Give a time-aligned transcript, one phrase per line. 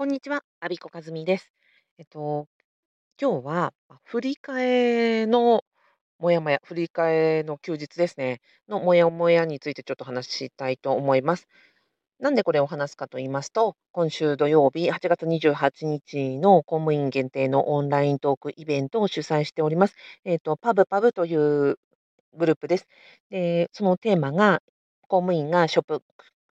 [0.00, 1.52] こんにちは、アビコカズミです。
[1.98, 2.46] えっと、
[3.20, 5.62] 今日は、振り替えの
[6.18, 11.48] モヤモヤ、振り替えの休日ですね、のモヤモヤについてちょっと話したいと思います。
[12.18, 19.96] なんでこれを話すかと言いますと、今週土曜日、8月28日の公務員限定のオンライントークイベントを主催しております。
[20.24, 21.76] えっと、パブパブという
[22.38, 22.88] グループです。
[23.28, 24.62] で、そのテーマが、
[25.08, 26.02] 公務員がしょぷ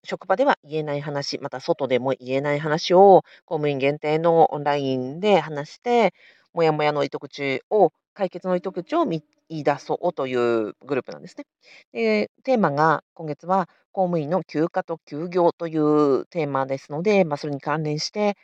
[0.03, 6.13] 職場では言えない話、また外でも言えない話を公務員限定のオンラインで話して、
[6.53, 11.45] モヤモヤの糸口を解決の糸口を見出そうというグループなんですね。
[11.91, 18.37] で、テーマが今月は公務員の休暇と休業というテーマですので、まあ、それに関連して、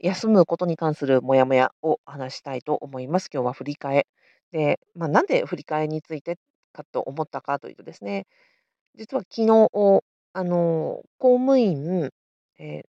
[0.00, 3.30] 休むことに関するモヤモヤを話したいと思います。
[3.32, 4.06] 今日は振り替え。
[4.52, 6.38] で、まあ、なんで振り替えについて
[6.72, 8.26] かと思ったかというとですね、
[8.96, 10.04] 実は昨日、
[10.36, 12.10] あの、公務員、
[12.58, 12.86] えー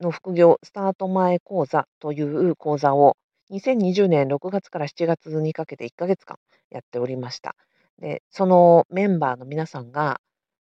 [0.00, 3.16] の副業スタート前講座という講座を
[3.50, 6.38] 2020年6月から7月にかけて1ヶ月間
[6.70, 7.56] やっておりました。
[7.98, 10.20] で、そのメンバーの皆さんが、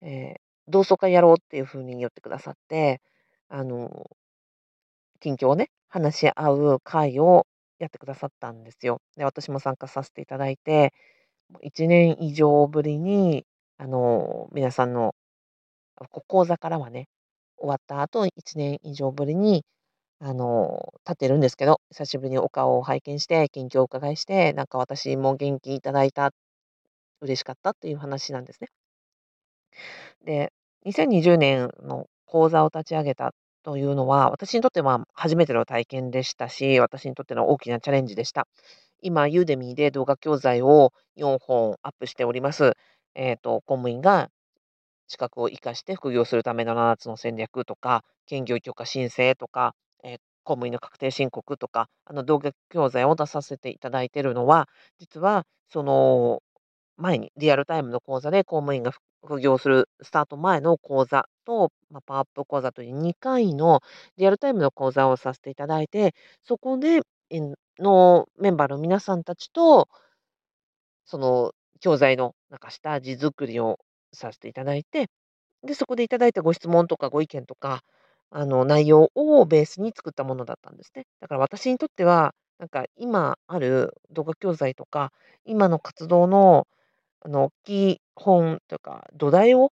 [0.02, 3.00] えー同窓会やろうっていう風に言ってくださって、
[3.48, 4.10] あの、
[5.20, 7.46] 近況をね、話し合う会を
[7.78, 9.00] やってくださったんですよ。
[9.16, 10.92] で、私も参加させていただいて、
[11.50, 13.46] もう1年以上ぶりに、
[13.78, 15.14] あの、皆さんの
[16.10, 17.08] こ講座からはね、
[17.58, 19.64] 終わった後1年以上ぶりに、
[20.20, 26.32] あの、経ってるんですけど、久しぶりにお顔を拝見して、近況をお伺いして、なんか私も元気いただいた、
[27.20, 28.68] 嬉しかったっていう話なんですね。
[30.24, 30.52] で、
[30.86, 33.32] 2020年の講座を立ち上げた
[33.62, 38.46] というのは、私にとっては初めての体験でしたし、私にとっての大きなチャレンジでした。
[39.00, 42.72] 今、ユーデミーで動画教材を4本アップしております。
[43.14, 44.30] えっと、公務員が
[45.08, 54.66] 資格を生かして副業するための7つの戦略とか、兼業許可申請とか、えー公務員の確定申告とか、あの動画教材を出させていただいているのは、
[54.98, 56.42] 実はその
[56.96, 63.80] 前にリアルタイムの講座で公務員が副業するスタート前の講座と、まあ、パワーアップ講座という2回の
[64.16, 67.02] リアルタイムの講座をさせていただいて、そこで、
[67.78, 69.88] のメンバーの皆さんたちと、
[71.04, 73.78] その教材のなんか下地作りを
[74.12, 75.08] させていただいて、
[75.64, 77.82] で、そこでいただいたご質問とかご意見とか、
[78.30, 81.06] あの、内容をベースに作ったものだったんですね。
[81.20, 85.12] だから私にとっては、なんか今ある動画教材とか、
[85.44, 86.66] 今の活動の、
[87.22, 89.72] あの、基本というか、土台を、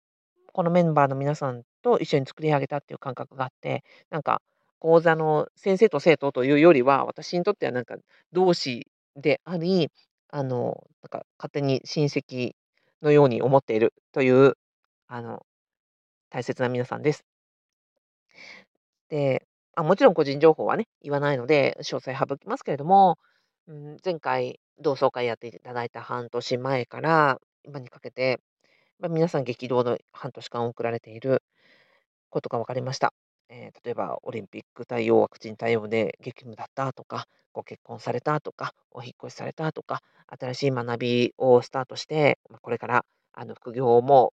[0.53, 4.43] このメンバーの皆さんと一緒に作り上げたっていう感覚があって、なんか、
[4.81, 7.97] 講座の先生と生徒というよりは、私にとってはなんか
[8.33, 9.91] 同志であり、
[10.29, 12.55] あの、なんか勝手に親戚
[13.03, 14.55] のように思っているという、
[15.09, 15.45] あの、
[16.31, 17.25] 大切な皆さんです。
[19.09, 23.19] で、あ、もちろん個人情報はね、言わないので、詳細省きますけれども、
[23.67, 28.41] うん、前回同窓会やっていただいた半年前から今にかけて、
[29.01, 31.43] ま、皆さん激動の半年間送られている
[32.31, 33.13] ことが分かりました。
[33.53, 40.01] えー例えばオリンピック対応、ワクチン対応で激務だったとか、ご結婚されたとか、お引っ越しされたとか、
[40.41, 44.33] 新しい学びをスタートして、ま、これからあの副業も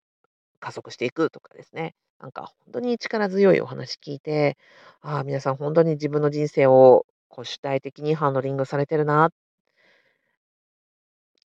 [0.61, 1.95] 加速していくとかですね。
[2.21, 4.57] なんか本当に力強いお話聞いて、
[5.03, 9.31] ああ、皆さん本当に自分の人生をこう主体的にハンドリングされてるな、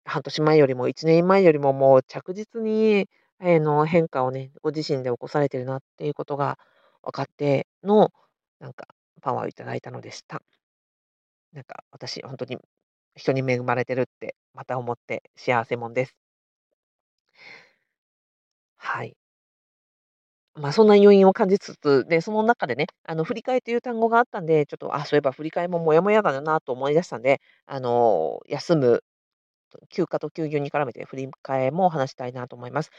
[0.04, 3.08] 半年前よりも1年前よりももう着実に、
[3.42, 6.58] ええ、の変化をね、ご自身で起こされてるなっていうことが
[7.04, 8.12] 分かっての、
[8.60, 8.88] なんか
[9.22, 10.42] パワーをいただいたのでした。
[11.54, 12.58] なんか私本当に
[13.16, 16.16] 人に恵まれてるってまた思って幸せもんです。
[18.78, 19.16] はい。
[20.56, 29.04] まあ、そんな余韻を感じつつ、で、その中でね、あの、振り替という単語があったんで、ちょっと、あ、そういえば振り替えもモヤモヤだなと思い出したんで、あの、休む、
[29.90, 32.92] 休暇と休業に絡めて振り替えも話したいなと思います。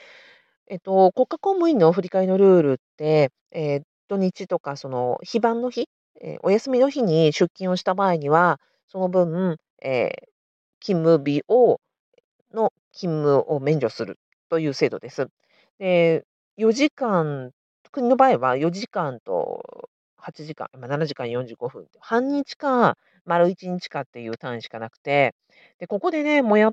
[0.69, 5.89] えっと、国家公務員の振り替えのルールって、えー土日とかその非番の日、
[6.21, 10.31] えーお休みの日に出勤をした場合には、その分、えー
[10.83, 11.81] 勤務日を
[12.53, 14.19] の勤務を免除する
[14.49, 15.29] という制度です。
[15.79, 16.25] で、
[16.57, 17.53] 4時間、
[17.93, 25.35] 国の場合は4時間と8時間、まあ、7時間45分、半日か丸1日かっていう単位しかなくて、
[25.79, 26.73] で、ここでね、もやっ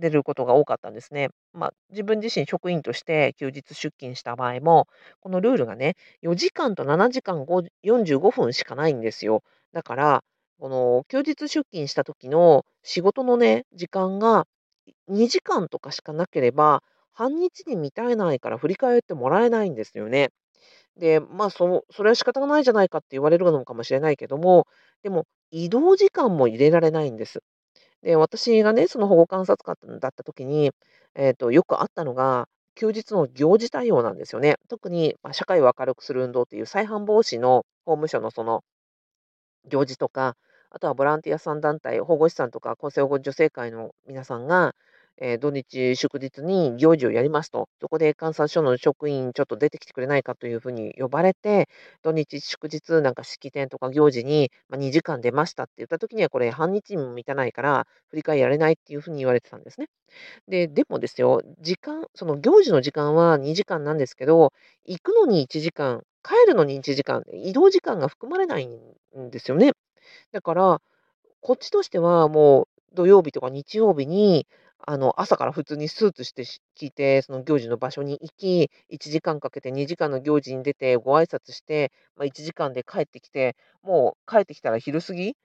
[0.00, 1.28] てることが多かったんですね。
[1.52, 4.88] まあ、自分自身職員として休日出勤した場合も、
[5.20, 9.42] このルールがね、4時間と7時間ご45分しかないんですよ。
[9.72, 10.24] だから、
[10.58, 14.46] この休日出勤した時の仕事のね、時間が
[15.08, 16.82] 2時間とかしかなければ、
[17.12, 20.30] 半日に満たえないから振り替えってもらえないんですよね。
[20.96, 24.66] で、まあ、そそれは仕方がないじゃないかって言われるのかもしれないけども、
[25.02, 27.42] でも移動時間も入れられないんです。
[28.02, 30.72] で、私がね、その保護観察官だった時に、
[31.14, 34.56] えっと、よくあったのが、休日の行事対応なんですよね。
[34.68, 38.62] 特に、まあ、社会を明るくする運動という再犯防止の法務省のその
[39.64, 40.36] 行事とか、
[40.70, 44.74] あとはボランティアさん団体、保護士さんとか厚生保護助成会の皆さんが、
[45.20, 51.68] えー土日祝日に行事をやりますと、そこで監察署の職員ちょっと出てきてくれないかというふうに呼ばれて、
[52.02, 59.88] 土日祝日なんか式典とか行事に、ま、2時間出ましたって言った時にはこれ半日にも満たないから、振り替えやれないっていうふうに言われてたんですね。
[60.48, 64.52] で、でもですよ、時間その行事の時間は2時間なんですけど、
[64.84, 69.72] 行くのに1時間、帰るのに1時間、移動時間が含まれないんですよね。
[70.32, 70.82] だから、
[71.40, 74.46] こっちとしてはもう土曜日とか日曜日に、
[74.86, 76.44] あの、朝から普通にスーツして
[76.74, 85.36] 着て、その行事の場所に行き、1時間かけて2時間の行事に出てご挨拶して、まあ、1時間で帰ってきて、もう帰ってきたら昼過ぎ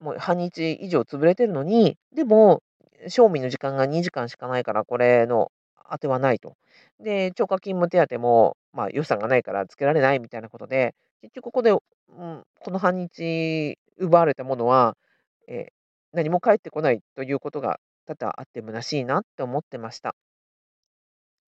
[0.00, 2.62] もう半日以上潰れてるのに、でも、
[3.08, 5.52] 賞味の時間が2時間しかないから、これの
[5.90, 6.56] 当てはないと。
[6.98, 14.96] で、超過勤務手当も、まあ、予算がないからつけられないみたいなことで、結局ここで、うん、この半日奪われたものは、
[15.48, 15.68] え、
[16.12, 17.78] 何も返ってこないということが
[18.14, 20.14] 多々あって虚しいなって思ってました。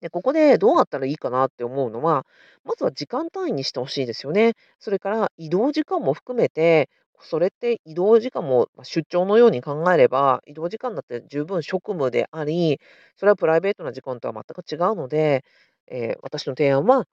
[0.01, 2.25] で、ここでどうなったらいいかなって思うのは、
[2.65, 4.53] まずは時間単位にしてほしいですよね。
[4.79, 6.89] それから移動時間も含めて、
[7.21, 12.79] それって移動時間も出張のように考えれば、移動時間だって十分職務であり、
[13.15, 15.43] それはプライベートな時間とは全く違うので、
[15.87, 17.05] えー私の提案は、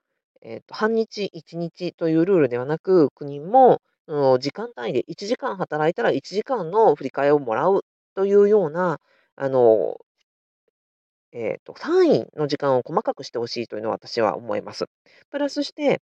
[0.43, 7.85] えーと、半日、1日というルールではなく、国もその時間単位で1時間働いたら1時間の振り替えをもらう
[8.17, 8.99] というような、
[9.43, 9.97] あの
[11.33, 14.87] えっと、単位の時間を細かくしてほしいというのは私は思います。
[15.31, 16.01] プラスして、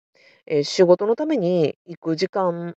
[0.45, 2.75] え、仕事のために行く時間、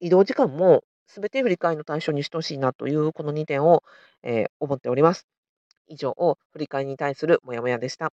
[0.00, 3.82] 移動時間も全て振り替えの対象にしてほしいなというこの2点を、
[4.22, 5.26] え、思っております。
[5.88, 6.14] 以上、
[6.52, 8.12] 振り替えに対するモヤモヤでした。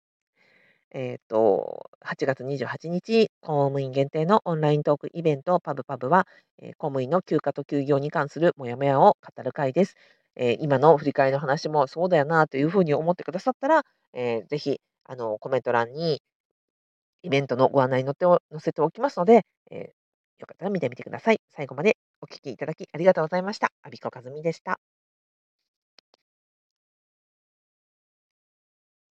[0.92, 6.28] えっと、8月28日、公務員限定のオンライントークイベント、パブパブは、
[6.60, 9.96] えー公務員の休暇と休業に関するモヤモヤを語る会です。
[10.40, 13.84] えー今の振り返りの話もそうだよなというふうに思ってくださったら、
[14.14, 16.22] えーぜひ、あの、コメント欄に
[17.24, 20.00] イベントのご案内に載って載せておきますので、えー
[20.40, 21.42] よかったら見てみてください。
[21.50, 23.74] 最後までお聴きいただきありがとうございました。
[23.84, 24.80] 阿ビ子和美でした。